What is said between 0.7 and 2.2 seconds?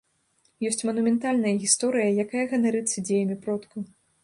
манументальная гісторыя,